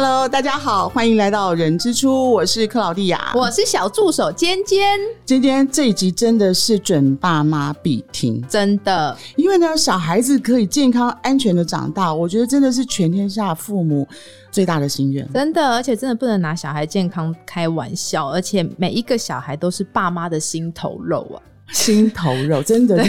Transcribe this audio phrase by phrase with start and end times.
[0.00, 4.96] Hello，大家好，欢迎来到人之初，我是克劳蒂亚，我是小助手尖尖。
[5.24, 14.06] 今天这一集真的是准爸妈必听，真的，因为呢，小孩子可以健康安全的长大，我觉得真的是全天下父母
[14.52, 15.28] 最大的心愿。
[15.32, 21.42] 真的，而且真的不能拿小孩健康开玩笑，而且每一个小孩都是爸妈的心头肉啊。
[21.72, 23.02] 心头肉，真的。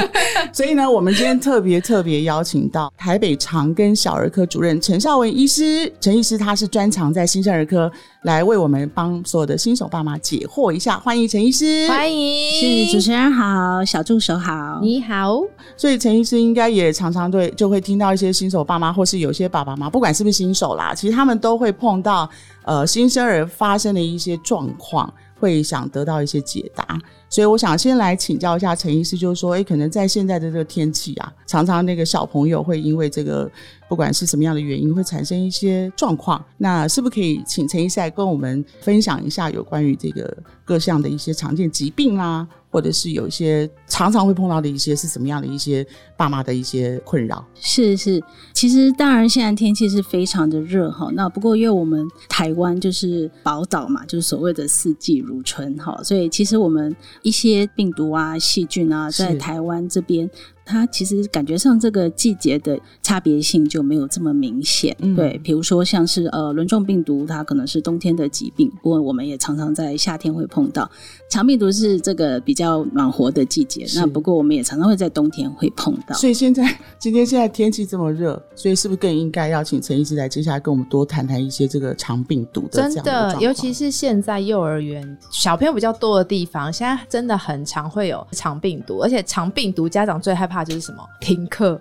[0.52, 5.92] 所以呢，我们今天特别特别邀请到台北长庚小儿科主任陈少文医师。
[6.00, 7.90] 陈医师他是专长在新生儿科，
[8.22, 10.98] 来为我们帮所有的新手爸妈解惑一下。
[10.98, 15.42] 欢迎陈医师，欢迎，是主持人好，小助手好，你好。
[15.76, 22.28] 所以陈医师应该也常常对就会听到一些新手爸妈，或是有些爸爸妈妈，不管是不是新手啦，其实他们都会碰到
[22.64, 26.98] 呃新生儿发生的一些状况，会想得到一些解答。
[27.28, 33.50] 所以我想先来请教一下陈医师，就是说，哎，可能在现在的这个天气啊，常常那个小朋友会因为这个
[33.88, 36.42] 不管是什么样的原因，会产生一些状况。
[36.56, 47.44] 那是不是可以请陈医师来跟我们分享一下有关于这个各项的一些常见疾病啦，或者是有一些常常会碰到的一些是什么样的一些爸妈的一些困扰？
[47.54, 48.22] 是是，
[48.54, 51.10] 其实当然现在天气是非常的热哈。
[51.12, 56.94] 那不过因为我们台湾就是宝岛嘛，就是所谓的四季如春哈，所以其实我们。
[57.22, 60.30] 一些病毒啊、细菌啊，在台湾这边。
[60.66, 70.90] 它其实感觉上这个季节的差别性就没有这么明显，对，比如说像是呃轮状病毒，它可能是冬天的疾病，不过我们也常常在夏天会碰到。
[71.30, 76.16] 肠病毒是这个比较暖和的季节，那不过我们也常常会在冬天会碰到。
[76.16, 90.55] 所以现在今天现在天气这么热，所以是不是更应该邀请陈医师来接下来跟我们多谈谈一些这个肠病毒的真的，尤其是现在幼儿园小朋友比较多的地方，现在真的很常会有肠病毒，而且肠病毒家长最害怕。
[90.56, 91.78] 怕就是什么停课。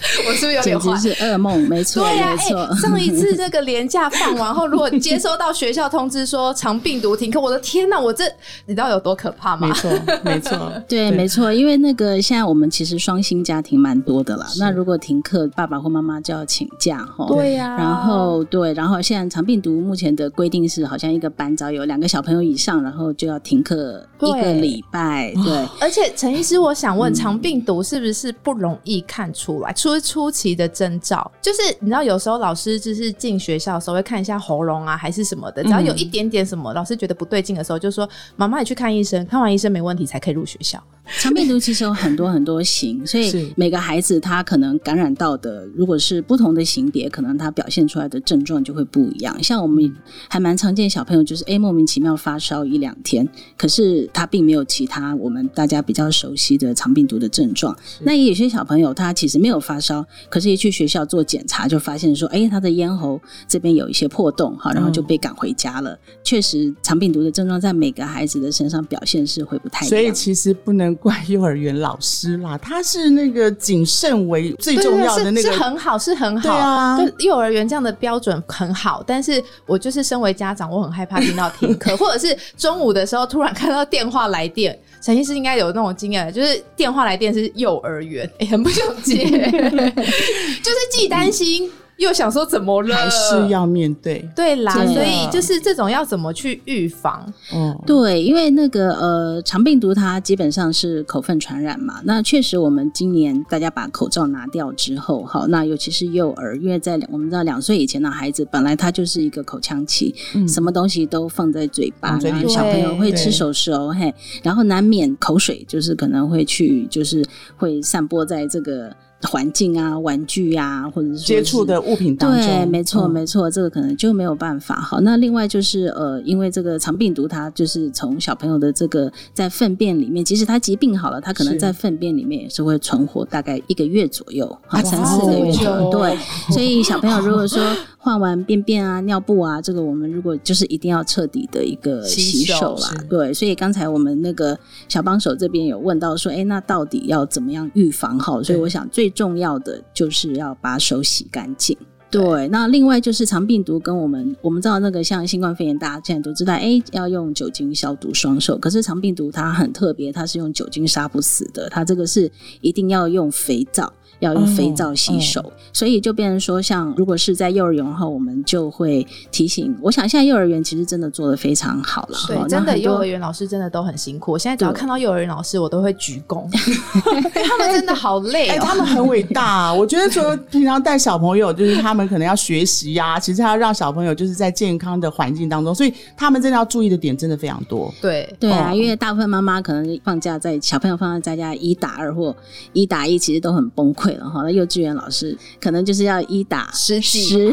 [0.26, 1.60] 我是不是有点简直是噩梦？
[1.68, 2.74] 没错，没错。
[2.76, 7.98] 上一次这个年假放完后，如果接收到学校通知说长病毒停课，我的天哪！
[8.00, 8.24] 我这
[8.66, 9.68] 你知道有多可怕吗？
[9.68, 9.90] 没错，
[10.22, 11.52] 没错， 对，没错。
[11.52, 14.46] 因为那个现在我们其实双薪家庭蛮多的啦。
[14.58, 17.26] 那如果停课，爸爸或妈妈就要请假哈。
[17.28, 17.76] 对呀。
[17.76, 25.32] 然后对，然后现在长病毒目前的规定是，好像一个班只要有两个小朋友以上，然后就要停课一个礼拜。
[25.44, 25.66] 对。
[25.80, 29.72] 而且陈医师，我想问，长病毒是不是不容易看出来？
[29.72, 35.64] 出初期的征兆就是，你知道，有时候老师就是进学校的时候会看一下喉咙啊，还是什么的。
[35.64, 38.06] 只要有一点点什么，老师觉得不对劲的时候，就说
[38.36, 40.78] ：“妈妈，你去看医生，看完医生没问题才可以入学校。”
[41.18, 49.42] 肠病毒其实有很多很多型， 所以每个孩子他可能感染到的，如果是不同的型别，可能他表现出来的症状就会不一样。
[49.42, 49.92] 像我们
[50.28, 57.76] 还蛮常见小朋友，就是哎莫名其妙发烧一两天，可是他并没有其他我们大家比较熟悉的肠病毒的症状。
[58.02, 65.98] 那也有些小朋友他其实没有发烧，可是一去学校做检查就发现说，哎他的咽喉这边有一些破洞哈，然后就被赶回家了。
[66.22, 70.96] 确实肠病毒的症状在每个孩子的身上表现是会不太一样，所以其实不能。
[71.00, 76.48] 怪幼儿园老师啦，他是那个谨慎为最重要的那个，是很好，是很好。
[76.48, 84.78] 对啊，幼儿园这样的标准很好，但是我就是身为家长，我很害怕听到停课，或者是中午的时候突然看到电话来电。
[85.02, 91.70] 陈医师应该有那种经验，就是电话来电是幼儿园，很不想接， 就是既担心。
[92.00, 92.96] 又想说怎么了？
[92.96, 94.26] 还是要面对？
[94.34, 97.30] 对啦，所以就是这种要怎么去预防？
[97.54, 102.00] 嗯，对，因为那个呃，肠病毒它基本上是口粪传染嘛。
[102.04, 110.14] 那确实，我们今年大家把口罩拿掉之后，好，那尤其是幼儿，因为在我们知道两岁以前的孩子本来他就是一个口腔期，
[110.48, 117.22] 什么东西都放在嘴巴，然后小朋友会吃手手嘿，然后难免口水就是可能会去，就是
[117.58, 118.90] 会散播在这个。
[119.22, 124.76] 环境啊，玩具啊，或者是接触的物品当中，对，没错，没错，这个可能就没有办法。
[124.76, 135.90] 好，那另外就是呃，因为这个肠病毒，它就是从小朋友的这个在粪便里面，即使他疾病好了，他可能在粪便里面也是会存活大概一个月左右，好，三四个月左右。
[135.90, 136.16] 对，
[136.52, 137.60] 所以小朋友如果说。
[138.02, 142.94] 换完便便啊、尿布啊，这个我们如果就是一定要彻底的一个洗手啦。
[143.10, 144.58] 对，所以刚才我们那个
[144.88, 148.42] 小帮手这边有问到说，哎，那到底要怎么样预防好？
[148.42, 151.76] 所以我想最重要的就是要把手洗干净。
[152.10, 158.58] 对，那另外就是肠病毒跟我们我们知道那个像新冠肺炎，大家现在都知道，哎，要用酒精消毒双手。
[158.58, 162.30] 可是肠病毒它很特别，它是用酒精杀不死的，它这个是
[162.60, 163.92] 一定要用肥皂。
[164.18, 169.74] 要用肥皂洗手，所以就变成说，像如果是在幼儿园后，我们就会提醒。
[169.80, 174.32] 我想现在幼儿园其实真的做的非常好了，对，真的幼儿园老师真的都很辛苦。
[174.32, 176.46] 我现在只要看到幼儿园老师，我都会鞠躬，
[177.48, 179.72] 他们真的好累，哎，他们很伟大。
[179.72, 187.92] 我觉得说平常带小朋友，就是他们可能要学习呀，其实要让小朋友就是在健康的环境当中，所以他们真的要注意的点真的非常多。
[188.00, 192.34] 对，对啊，因为大部分妈妈可能放假在小朋友放假在家一打二或
[192.72, 194.42] 一打一，其实都很崩溃了哈。
[194.42, 197.20] 那幼稚园老师可能就是要一打十十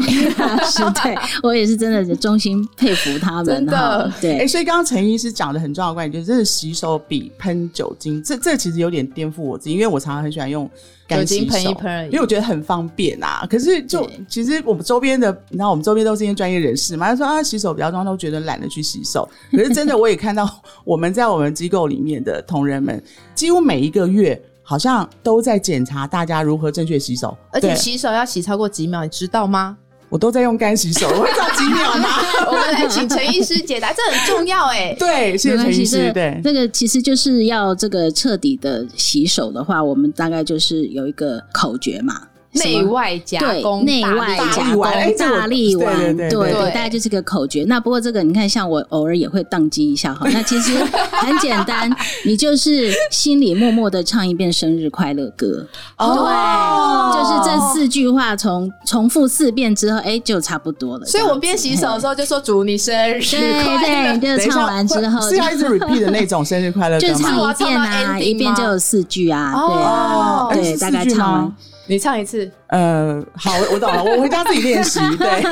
[1.02, 4.12] 对 我也是真的衷心佩服他们的。
[4.20, 10.68] 对，哎，所以刚刚陈医师讲的很重要的观点，就是真的洗手比喷酒精，这这其实有点颠覆我自己，因为我常常很喜欢用
[11.08, 13.46] 酒精喷一喷，因为我觉得很方便啊。
[13.48, 19.28] 可是就其实我们周边的，你知道我们周边都是一些专业人士嘛，他说啊洗手比较重要，都觉得懒得去洗手。
[19.50, 20.48] 可是真的我也看到
[20.84, 23.02] 我们在我们机构里面的同仁们，
[23.34, 24.40] 几乎每一个月。
[24.70, 29.78] 好像都在检查大家如何正确洗手，而且洗手要洗超过几秒，你知道吗？
[30.08, 32.08] 我都在用干洗手，我会 照几秒吗？
[32.46, 34.94] 我们来请陈医师解答，这很重要哎。
[34.98, 36.10] 对，谢谢陈医师。
[36.12, 42.22] 对，这个其实就是要这个彻底的洗手的话，我们大概就是有一个口诀嘛。
[42.52, 44.82] 内外夹攻，内外夹攻，
[45.18, 47.64] 大力丸，对对，大概就是个口诀。
[47.68, 50.26] 那不过这个你看，像我偶尔也会宕机一下哈。
[50.32, 50.72] 那其实
[51.12, 55.66] 很简单，你就是心里默默的唱一遍生日快乐歌，
[55.98, 61.06] 对，就是这四句话，从重复四遍之后，哎，就差不多了。
[61.06, 63.20] 所以我边洗手的时候就说祝你生日
[63.62, 69.52] 快乐，就唱完之后是要一直 repeat 的那种生日快乐， 就唱一遍啊，一遍就有四句啊，
[70.52, 71.52] 对对，大概唱完。
[71.88, 72.50] 你唱一次。
[72.68, 75.00] 呃，好，我懂了，我回家自己练习。
[75.16, 75.42] 对，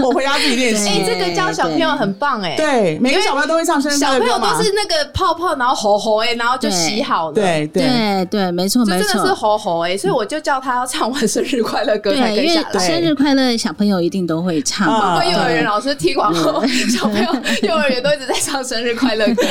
[0.00, 0.88] 我回家自己练习。
[0.88, 2.56] 哎，这个教小朋友很棒哎。
[2.56, 7.34] 对，每个小朋友都会唱生日小朋友都是那个泡泡，然后吼吼哎，然后就洗好了。
[7.34, 12.80] 对对对，没错没错，真的是吼吼哎，所以我就叫他要唱完生日快乐歌才跟下来。
[12.80, 14.88] 生日快乐，小朋友一定都会唱。
[14.88, 16.60] 不过幼儿园老师听完后，
[16.90, 17.32] 小朋友
[17.62, 19.42] 幼儿园都一直在唱生日快乐歌。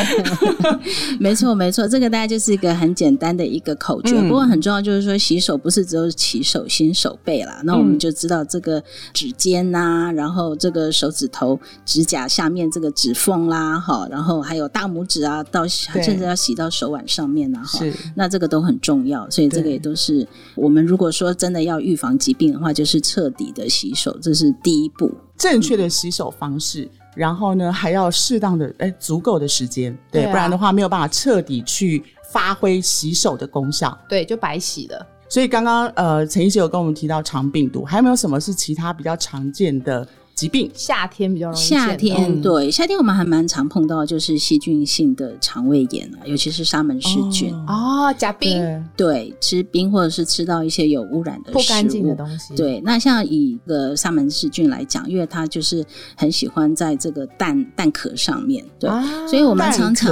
[1.22, 4.14] 没错没错，这个大家就是一个很简单的一个口诀。
[4.24, 7.13] 不过很重要就是说，洗手不是只有洗手新手。
[7.24, 8.82] 背啦，那我们就知道这个
[9.14, 17.80] 指尖呐，然后这个手指头、指甲下面这个指缝啦，哈，然后还有大拇指啊，到甚至要洗到手腕上面呢，哈，
[18.16, 35.08] 那这个都很重要，所以这个也都是我们如果说真的要预防疾病的话，就是彻底的洗手，这是第一步，正确的洗手方式，然后呢还要适当的哎足够的时间，对，不然的话没有办法彻底去发挥洗手的功效，对，就白洗了。
[35.34, 40.08] 所以刚刚呃，陈医师有跟我们提到肠病毒，还有没有什么是其他比较常见的？
[40.36, 40.70] 疾病？
[40.74, 47.54] 夏天比较容易，夏天对夏天我们还蛮常碰到，就是细菌性的肠胃炎啊，尤其是沙门氏菌。
[47.68, 52.82] 哦，甲冰对吃冰或者是吃到一些有污染的不干净的东西，对。
[52.82, 55.86] 那像以个沙门氏菌来讲，因为它就是
[56.16, 58.90] 很喜欢在这个蛋蛋壳上面，对，
[59.28, 60.10] 所以我们常常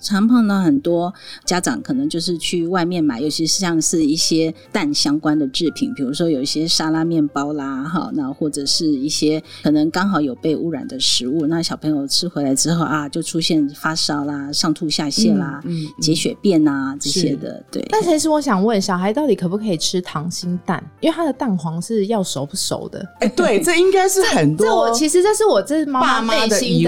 [0.00, 1.12] 常碰到很多
[1.44, 9.42] 家长可能就是去外面买，尤其是像是一些蛋相关的制品，比如说有一些沙拉面包啦，哈，那或者是一些。
[9.62, 17.62] 可能刚好有被污染的食物，那小朋友吃回来之后啊，就出现发烧啦、上吐下泻啦、嗯结血便啊这些的。
[17.70, 17.84] 对。
[17.90, 20.82] 但其实我想问，小孩到底可不可以吃溏心蛋？
[21.00, 23.04] 因为它的蛋黄是要熟不熟的？
[23.20, 24.66] 哎，对，这应该是很多。
[24.66, 26.86] 这我其实这是我这妈妈内心的疑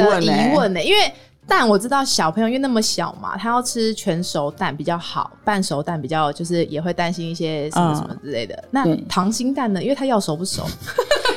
[0.56, 1.12] 问呢，因为。
[1.48, 8.62] 蛋我知道小朋友因为那么小嘛，他要吃全熟蛋比较好，半熟蛋比较就是也会担心一些什么什么之类的。
[8.70, 9.82] 那溏心蛋呢？
[9.82, 10.66] 因为它要熟不熟？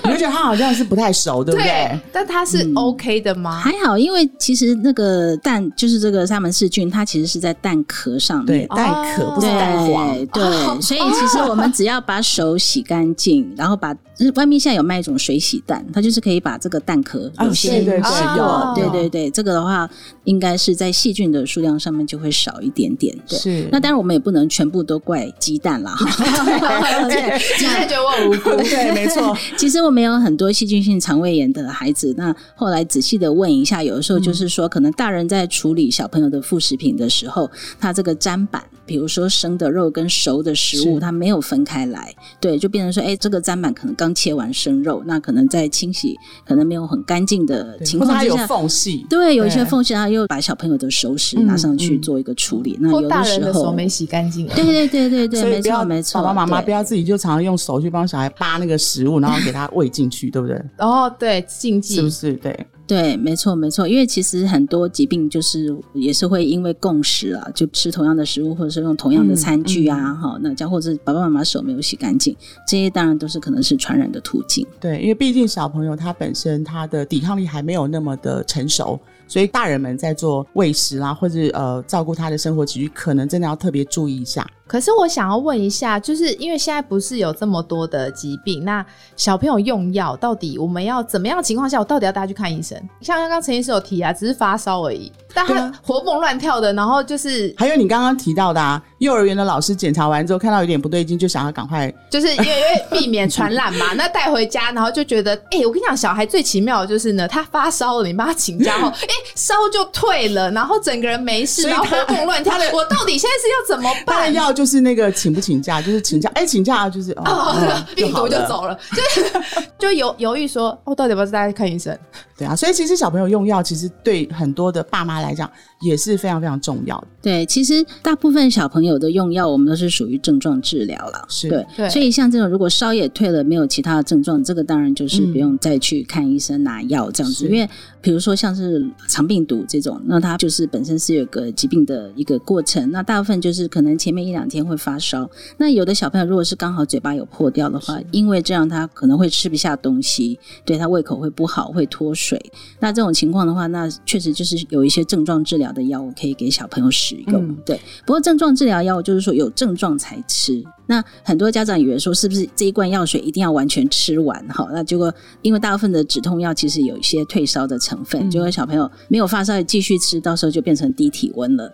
[0.03, 1.99] 你会觉得它好像是不太熟，对不对？
[2.11, 3.59] 但它是 OK 的吗？
[3.59, 10.25] 还好，因为其实那个蛋就是这个沙门氏菌，它其实是在蛋壳上面，蛋壳不是蛋黄。
[10.27, 13.95] 对，所以其实我们只要把手洗干净，然后把
[14.35, 17.99] 外面现在有卖一种水洗蛋，它就是可以把这个蛋壳有些使
[18.37, 18.73] 用。
[18.75, 19.89] 对对对，这个的话。
[20.25, 23.67] 应该是在细菌的数量上面就会少一点点，是。
[23.71, 25.95] 那当然我们也不能全部都怪鸡蛋啦，
[27.09, 29.35] 对， 鸡蛋觉得我无辜，对，没错。
[29.57, 50.01] 其实我们有很多细菌性肠胃炎的孩子，那后来仔细的问一下，有的时候就是说，可能大人在处理小朋友的副食品的时候，他这个砧板，比如说生的肉跟熟的食物，它没有分开来，对，就变成说，哎，这个砧板可能刚切完生肉，那可能在清洗，可能没有很干净的情况之下，有缝隙，对，有一些缝隙啊。
[50.11, 54.45] 又把小朋友的熟食拿上去做一个处理，那有的时候没洗干净。
[54.47, 56.21] 对对对对对，没错没错。
[56.21, 60.61] 爸爸妈妈不要自己就常常用手去帮小孩扒那个食物，然后给他喂进去，对不对？
[60.79, 62.33] 哦，对，禁忌是不是？
[62.33, 62.65] 对。
[62.87, 72.35] 对，没错，没错，因为其实很多疾病就是也是会因为共识啊，就吃同样的食物，或者是用同样的餐具啊，哈、那这样或者是爸爸妈妈手没有洗干净，
[72.67, 74.67] 这些当然都是可能是传染的途径。
[74.77, 84.45] 对，因为毕竟小朋友他本身他的抵抗力还没有那么的成熟，所以大人们在做喂食啦，或者呃照顾他的生活起居，可能真的要特别注意一下。
[84.71, 88.85] 可是我想要问一下，就是因为现在不是有这么多的疾病，那
[89.17, 92.81] 小朋友用药到底我们要怎么样的情况下，我到底要带他去看医生？
[93.01, 114.31] 像刚刚陈医师有提啊，只是发烧而已，但他活蹦乱跳的，然后就是还有你刚刚提到的啊，幼儿园的老师检查完之后看到有点不对劲，就想要赶快就是因为因为避免传染嘛， 那带回家，然后就觉得，哎、我跟你讲，小孩最奇妙的就是呢，他发烧了，你帮他请假后， 哎、烧就退了，然后整个人没事，然后活蹦乱跳的，我到底现在是要怎么办？
[114.31, 117.55] 药就是那个请不请假， 就是请假，哎，请假就是哦，
[117.95, 119.31] 病毒就走了，就是
[119.79, 121.97] 就犹犹豫说，哦，到底要不要带他去看医生？
[122.37, 125.49] 对啊，所以其实小朋友用药，其实对很多的爸妈来讲
[125.81, 127.07] 也是非常非常重要的。
[127.21, 131.25] 对，其实大部分小朋友的用药，我们都是属于症状治疗了。
[131.29, 137.45] 是对，对所以像这种如果烧也退了，没有其他的症状，这个当然就是嗯不用再去看医生拿药这样子。
[137.45, 137.69] 是因为
[138.01, 152.41] 比如说像是肠病毒这种，那它就是本身是有个疾病的一个过程，那大部分就是可能前面一两天会发烧，那有的小朋友如果是刚好嘴巴有破掉的话，因为这样他可能会吃不下东西，对他胃口会不好，会脱水。
[152.79, 157.41] 那这种情况的话，那确实就是有一些症状治疗的药物可以给小朋友使用。
[157.41, 160.63] 嗯对，不过症状治疗药物就是说有症状才吃。
[160.91, 164.45] 那很多家长以为说是不是这一罐药水一定要完全吃完？
[164.49, 171.73] 哈，那结果因为大部分的止痛药其实有一些退烧的成分，嗯结果小朋友没有发烧也继续吃，到时候就变成低体温了。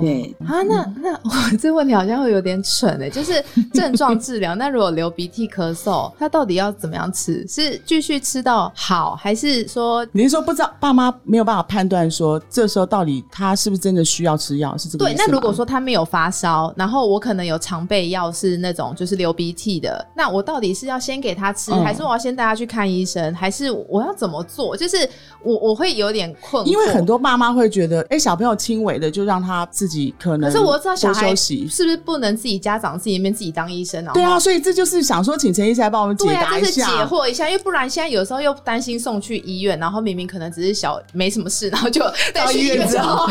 [0.00, 0.36] 对。
[0.46, 3.44] 啊，那那 我这问题好像会有点蠢哎、就是
[3.74, 7.46] 症状治疗， 那如果流鼻涕、咳嗽，他到底要怎么样吃？
[7.46, 14.74] 是继续吃到好，还是说你是说不知道爸妈没有办法判断说这时候到底他是不是真的需要吃药？
[14.78, 15.16] 是这个意对？
[15.16, 24.76] 思吗那如果说他没有发烧，然后我可能有常备药是那种就是流鼻涕的，那我到底是要先给他吃，嗯还是我要先带他去看医生，还是我要怎么做？
[24.76, 25.08] 就是
[25.42, 31.68] 我我会有点困惑，因为很多爸妈会觉得，哎、小朋友轻微的就让他自己可能可是我知道小孩休息。
[31.68, 34.12] 是不是不能自己家长自己那边自己当医生啊？
[34.12, 37.06] 对啊，所以这就是想说，请陈医生来帮我们解对啊，就是解答一下。
[37.06, 42.00] 惑一下，因为不然现在有时候又担心送去医院，然后明明可能只是小没什么事，然后就
[42.34, 43.28] 到医医院之后后，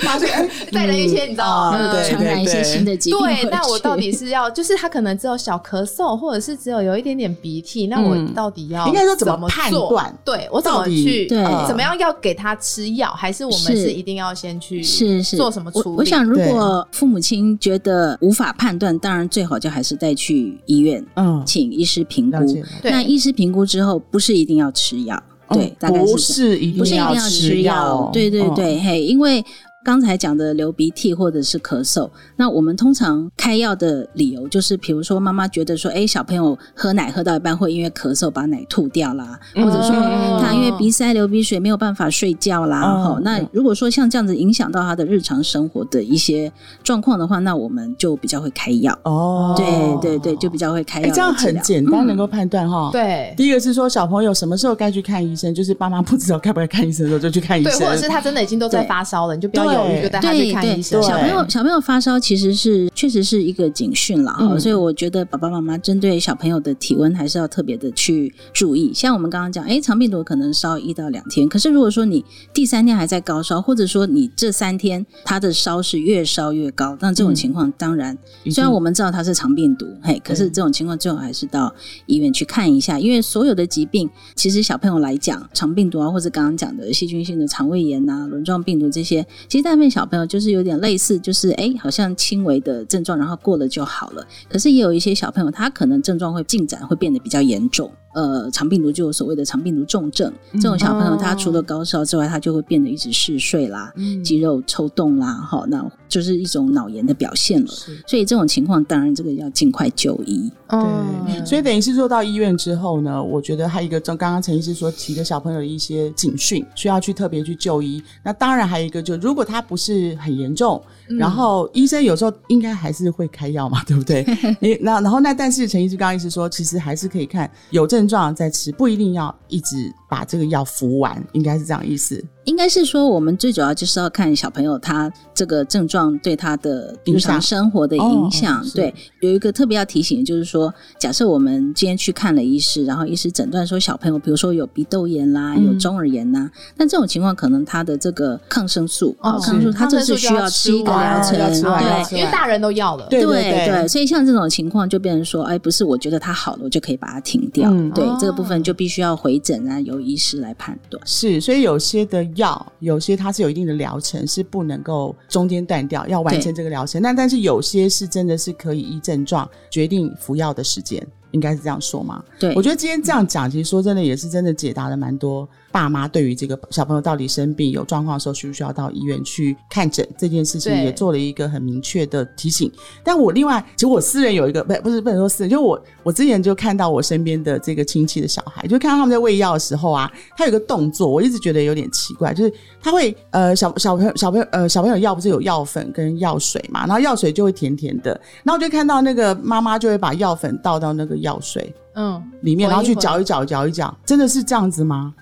[0.00, 3.18] 发现哎 带了一些你知道啊嗯对传染一些对新的疾病。
[3.18, 8.34] 对，那我到底是要，就是他可能只有小咳嗽，或者是只有有一点点鼻涕，那我嗯。
[8.34, 10.12] 到底要应该说怎怎么判做断？
[10.24, 11.44] 对我怎么去，对。
[11.68, 13.92] 怎么样要给他吃药，还是我们是是。
[13.92, 15.36] 一定要先去是是。
[15.36, 15.88] 做什么处理？
[15.90, 22.38] 我我想，如果父母亲觉得无法判断，当然最好就还是带去医院，嗯，请医师评估
[22.82, 29.44] 那医师评估之后，不是一定要吃药，对，嗯大概不是不是定要一定要吃药药，，对对嗯对，嘿，因为。
[29.84, 46.50] 刚才讲的流鼻涕或者是咳嗽，那我们通常开药的理由就是，比如说妈妈觉得说，哎，小朋友喝奶喝到一半会因为咳嗽把奶吐掉啦，或者说嗯他因为鼻塞流鼻水没有办法睡觉啦，嗯哈、那如果说像这样子影响到他的日常生活的一些
[46.82, 48.98] 状况的话，那我们就比较会开药。
[49.02, 51.14] 哦，对对对，就比较会开哎、药。
[51.14, 52.90] 这样很简单，能够判断哈。。
[52.90, 61.02] 对第一个是说小朋友什么时候该去看医生，就是爸妈不知道该不该看医生的时候就去看医生对，生，或者是他真的已经都在发烧了，你就不要犹豫，对就带他去对对，看医生。
[61.02, 68.92] 小朋友小朋友发烧其实是确实是一个警讯了所以我觉得爸爸妈妈针对小朋友的体温还是要特别的去注意。
[68.94, 78.16] 像我们刚刚讲，哎，肠病毒可能烧一到两天，可是如果说你第三天还在高烧，或者说你这三天他的烧是越烧越高，那这种情况当然，
[78.50, 81.74] 虽然我们知道它是肠病毒，嘿，可是这种情况最好还是到
[82.06, 94.22] 医院去看一下，因为所有的疾病，其实小朋友来讲，肠病毒啊，或者刚刚讲的细菌性的肠胃炎啊、轮状病毒这些，其实大部分小朋友就是有点类似，就是哎，好像轻微的症状，然后过了就好了。
[94.46, 97.90] 可是也有一些小朋友，他可能症状会进展，会变得比较严重。
[98.14, 103.92] 呃，肠病毒就有所谓的肠病毒重症，这种小朋友他除了高烧之外，他就会变得一直嗜睡啦、
[104.24, 107.66] 肌肉抽动啦，哈，那就是一种脑炎的表现了。
[108.06, 110.50] 所以这种情况，当然这个要尽快就医。
[110.68, 118.02] 嗯对，所以等于是说到医院之后呢，我觉得还有一个，刚刚陈医师说提的小朋友的一些警讯，需要去特别去就医。
[118.22, 124.24] 那当然还有一个，就如果他不是很严重，然后医生有时候应该还是会开药嘛，对不对？
[124.60, 132.24] 你那然后那但是陈医师刚刚意思说，其实还是可以看有症状再吃，不一定要一直把把这个药服完，应该是这样意思。
[132.44, 138.64] 应该是说，我们最主要就是要看小朋友他这个症状对他的日常生活的影响。
[138.74, 157.72] 对，有一个特别要提醒，就是说，假设我们今天去看了医师，然后医师诊断说小朋友，比如说有鼻窦炎啦，有中耳炎呐，那这种情况可能他的这个抗生素，抗生素他这是需要吃一个疗程，对，因为大人都要了，对对对，所以像这种情况就变成说，哎，不是，我觉得他好了，我就可以把它停掉。
[157.94, 161.02] 对，这个部分就必须要回诊啊，由医师来判断。
[161.06, 167.00] 是，所以有些的药，有些它是有一定的疗程，是不能够中间断掉，要完成这个疗程。
[167.00, 171.04] 那但是有些是真的是可以依症状决定服药的时间，
[171.34, 172.22] 应该是这样说嘛？
[172.38, 175.46] 对，我觉得今天这样讲，其实说真的也是真的解答了蛮多。
[175.72, 182.70] 爸妈对于这个小朋友到底生病有状况的时候，需不需要到医院去看诊这件事情，也做了一个很明确的提醒。
[183.02, 198.12] 但我另外，其实我私人有一个不不是不能说私人，就我我之前就看到我身边的这个亲戚的小孩，就看到他们在喂药的时候啊，他有个动作，我一直觉得有点奇怪，就是他会呃小小朋友小朋友呃小朋友药不是有药粉跟药水嘛，然后药水就会甜甜的，
[198.44, 205.12] 然后我就看到那个妈妈就会把药粉倒到那个药水嗯里面，然后去搅一搅搅一搅，真的是这样子吗？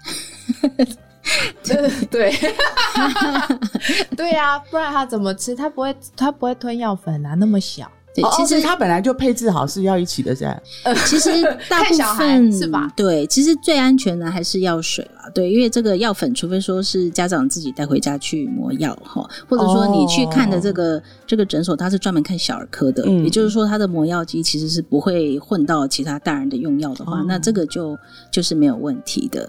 [2.11, 2.32] 对，
[4.16, 5.54] 对呀，不然他怎么吃？
[5.54, 7.90] 他不会，他不会吞药粉啊，那么小。
[8.14, 10.62] 对，其实他本来就配置好是要一起的，噻。
[10.85, 11.31] 呃， 其实
[11.69, 12.92] 大部分是吧？
[12.95, 15.31] 对，其实最安全的还是药水啦。
[15.35, 27.99] 对，因为这个药粉，除非说是家长自己带回家去磨药哈，或者说你去看的这个这个诊所，它是专门看小儿科的，也就是说，它的磨药机其实是不会混到其他大人的用药的话，那这个就
[28.31, 29.49] 就是没有问题的。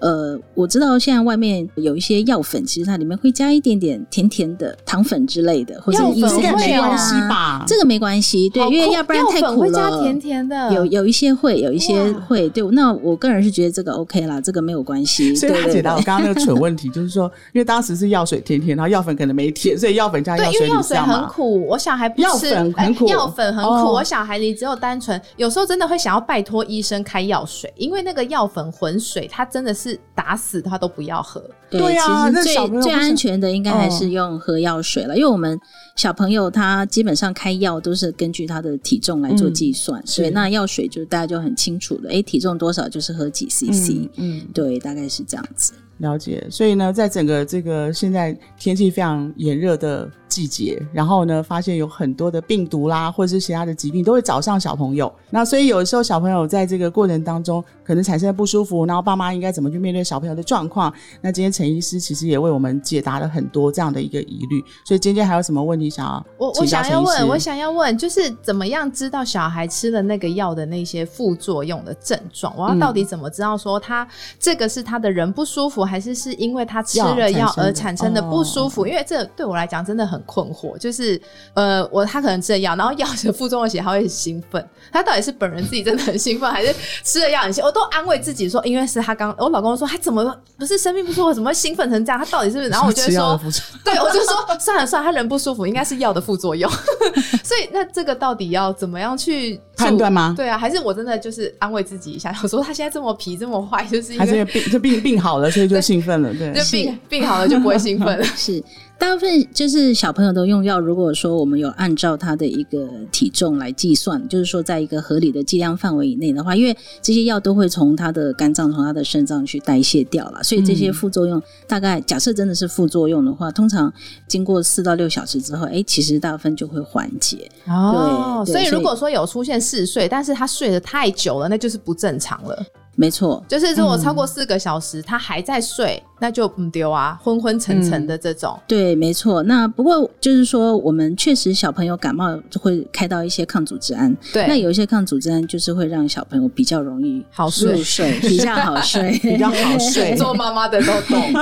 [0.00, 7.64] 呃，我知道现在外面有一些药粉，其实它里面会加一点点甜甜的糖粉之类的，或者药粉没关系吧？
[7.66, 9.70] 这个没关系，对，因为要不然太苦了。
[9.70, 12.62] 加甜甜的，有有一些会有一些会，对。
[12.72, 15.34] 那我个人是觉得这个 OK 啦，这个没有关系。
[15.34, 30.60] 所以他解答我刚刚那个蠢问题，就是说，因为当时是药水甜甜，然后药粉可能没甜，所以药粉加药水，药水很苦，我小孩不吃，药粉很苦，药粉很苦，我小孩你只有单纯，有时候真的会想要拜托医生开药水，因为那个药粉混水，它真的是打死。
[30.60, 35.58] 他都不要喝，对啊，其实最最安全的应该还是用喝药水了，因为我们
[35.96, 45.72] 小朋友他基本上开药都是根据他的体重来做计算，所以那药水就大家就很清楚了，哎，体重多少就是喝几 CC，嗯，对，大概是这样子。
[45.98, 50.10] 了解，所以呢，在整个这个现在天气非常炎热的。
[50.30, 55.12] 季节，然后呢，发现有很多的病毒啦，或者是其他的疾病都会找上小朋友。
[55.28, 60.94] 那所以有的时候小朋友在这个过程当中可能产生不舒服，然后爸妈应该怎么去面对小朋友的状况？
[61.20, 64.64] 那今天陈医师其实也为我们解答了很多这样的一个疑虑。
[64.86, 72.56] 所以今天还有什么问题想要我我想要问，我想要问，就是怎么样知道小孩吃了那个药的那些副作用的症状？
[72.56, 78.86] 我要到底怎么知道说他这个是他的人不舒服，还是是因为他吃了药而产生的不舒服？
[78.86, 80.18] 因为这对我来讲真的很。
[80.30, 81.20] 困惑就是，
[81.54, 87.64] 呃，我他可能吃了药，然后药的副作用写他会很兴奋，他到底是本人自己真的很兴奋，还是吃了药很兴？
[87.64, 90.22] 我都安慰自己说，因为是他刚，我老公说他怎么
[90.56, 92.18] 不是生病不舒服，怎么会兴奋成这样？
[92.18, 92.68] 他到底是不是？
[92.68, 93.38] 然后我就说，
[93.84, 96.70] 对，我就说算了算了，他人不舒服，应该是药的副作用。
[97.42, 100.32] 所以那这个到底要怎么样去判断吗？
[100.36, 108.62] 对啊，还是我真的就是安慰自己一下，我说他现在这么皮这么坏，就是因为病就病病好了，所以就兴奋了，对，就病病好了就不会兴奋了， 是。
[109.00, 110.78] 大部分就是小朋友都用药。
[110.78, 123.90] 如果说我们有按照他的一个体重来计算，就是说在一个合理的剂量范围以内的话，因为这些药都会从他的肝脏、从他的肾脏去代谢掉了，所以这些副作用大概假设真的是副作用的话，通常
[124.28, 127.50] 经过四到六小时之后，哎，其实大部分就会缓解。
[127.66, 132.62] 哦，所以如果说有出现嗜睡，但是他睡得太久了，那就是不正常了。
[132.96, 138.58] 没错，就是如果超过四个小时，他还在睡，那就不丢啊，昏昏沉沉的这种。
[138.66, 139.42] 对，没错。
[139.44, 144.14] 那不过就是说，我们确实小朋友感冒会开到一些抗组织胺。
[144.34, 150.14] 对，那有一些抗组织胺就是会让小朋友比较容易好入睡， 比较好睡，比较好睡。
[150.18, 151.32] 做妈妈的都懂，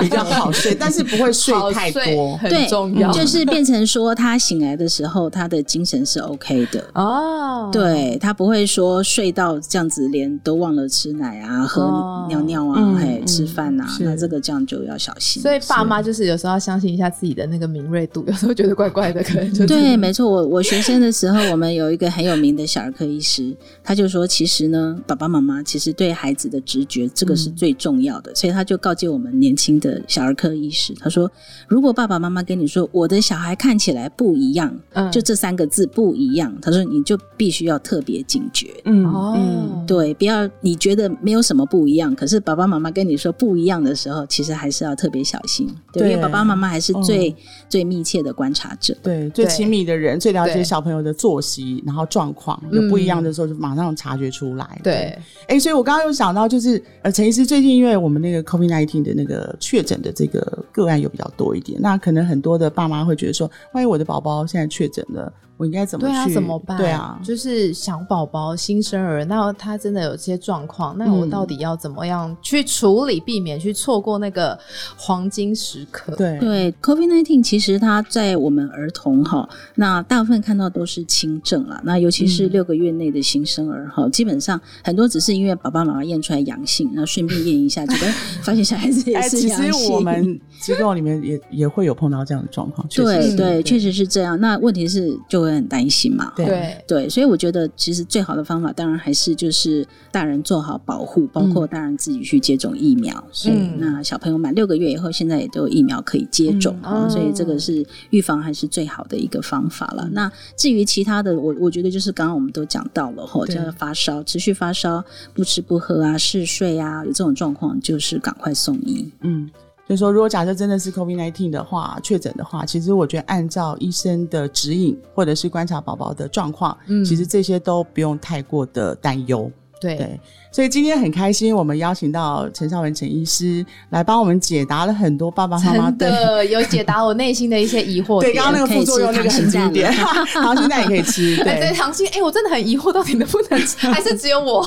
[0.00, 3.10] 比较好睡， 但是不会睡太多，很重要。
[3.10, 7.70] 就是变成说，他醒来的时候，他的精神是 OK 的哦。
[7.72, 10.79] 对他不会说睡到这样子，连都忘了。
[10.88, 15.40] 吃奶啊，喝尿尿啊，还吃饭啊，那那这个这样就要小心。
[15.40, 20.28] 所以爸妈就是有时候要相信一下自己的那个敏锐度，有时候觉得怪怪的，可能就对，没错。
[20.28, 31.30] 我我学生的时候，我们有一个很有名的小儿科医师，他就说，其实呢，爸爸妈妈其实对孩子的直觉这个是最重要的，所以他就告诫我们年轻的小儿科医师，他说，
[31.68, 38.68] 如果爸爸妈妈跟你说我的小孩看起来不一样，嗯就这三个字不一样，他说你就必须要特别警觉。
[38.84, 45.66] 嗯哦，对，不要你觉得没有什么不一样，可是爸爸妈妈跟你说不一样的时候，其实还是要特别小心。
[45.92, 47.36] 对，对因为爸爸妈妈还是最、嗯
[47.68, 48.96] 最密切的观察者。
[49.00, 54.80] 对，最对亲密的人，最了解小朋友的作息，然后状况有不一样的时候，就马上察觉出来。
[54.82, 66.32] 对，哎，所以我刚刚有想到，就是呃，陈医师最近因为我们那个 COVID nineteen 的那个确诊的这个个案有比较多一点，那可能很多的爸妈会觉得说，万一我的宝宝现在确诊了，我应该怎么对啊，去？
[66.32, 66.78] 怎么办？
[66.78, 74.58] 对啊，就是小宝宝、新生儿，那他真的有些状况，那我嗯到底要怎么样去处理，避免去错过那个
[74.96, 76.16] 黄金时刻？
[76.16, 81.78] 对对，COVID nineteen 其实它在我们儿童哈，那大部分看到都是轻症了。
[81.84, 88.08] 那尤其是嗯六个月内的新生儿哈，基本上很多只是因为爸爸妈妈验出来阳性，那顺便验一下，结果
[88.42, 89.72] 发现小孩子也是阳性。
[89.74, 94.40] 实我们机构里面也也会有碰到这样的状况，对对，确实是这样。
[94.40, 96.32] 那问题是就会很担心嘛。
[96.36, 103.22] 对对对，所以我觉得其实最好的方法，当然还是就是大人做好保护，包括大人自己去接种疫苗。
[103.32, 110.08] 所以嗯那小朋友满六个月以后，现在也都有疫苗可以接种嗯啊、哦所以这个是预防还是最好的一个方法了。
[110.12, 119.10] 那至于其他的，我我觉得就是刚刚我们都讲到了吼，对叫发烧、持续发烧、不吃不喝啊、嗜睡啊，有这种状况，就是赶快送医。
[119.22, 119.50] 嗯，
[119.90, 129.50] 就是说，如果假设真的是 COVID nineteen 的话，确诊的话，其实我觉得按照医生的指引，或者是观察宝宝的状况，嗯其实这些都不用太过的担忧。
[129.80, 130.20] 对对，
[130.52, 135.90] 所以今天很开心，我们邀请到陈少文陈医师来帮我们解答了很多爸爸妈妈。
[135.90, 138.44] 的有解答我内心的一些疑惑对，点。
[138.44, 141.34] 刚刚那个副作用那个很经典，糖心蛋也可以吃。
[141.42, 144.64] 对，糖心，哎，我真的很疑惑，到底能不能吃，还是只有我？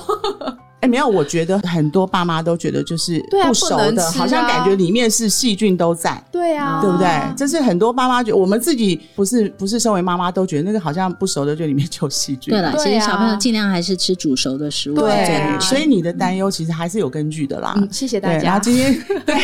[0.84, 6.22] 哎，没有，我觉得很多爸妈都觉得就是不熟的，好像感觉里面是细菌都在。
[6.30, 7.08] 对啊，对不对？
[7.38, 12.52] 这是很多爸妈觉得，我们自己不是不是身为妈妈都觉得那个好像不熟的，就里面就有细菌。
[12.54, 17.74] 对了，对其实小朋友啊尽量还是吃煮熟的食物对所以你的担忧其实还是有根据的啦。
[17.78, 18.60] 嗯，谢谢大家，然家后。
[18.60, 19.36] 今天对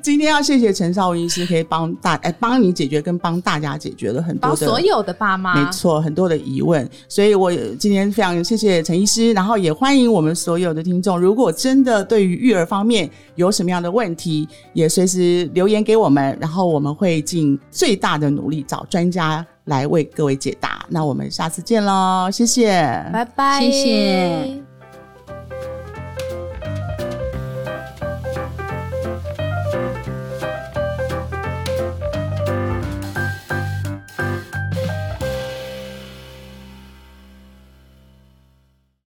[0.00, 20.84] 今天要谢谢陈少文医师，可以帮大哎帮你解决跟帮大家解决了很多帮的所有的爸妈，没错，很多的疑问，所以我今天非常谢谢陈医师，然后也欢迎我们所有的听众，如果真的对于育儿方面有什么样的问题，也随时留言给我们，然后我们会尽最大的努力找专家来为各位解答。
[20.90, 22.70] 那我们下次见喽，谢谢，
[23.12, 24.63] 拜拜，谢谢。